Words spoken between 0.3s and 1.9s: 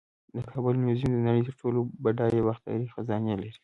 د کابل میوزیم د نړۍ تر ټولو